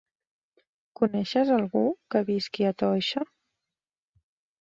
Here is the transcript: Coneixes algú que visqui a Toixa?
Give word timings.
Coneixes 0.99 1.51
algú 1.57 1.83
que 2.15 2.21
visqui 2.29 2.65
a 2.71 2.71
Toixa? 2.85 3.23